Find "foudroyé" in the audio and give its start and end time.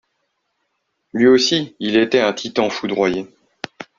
2.71-3.27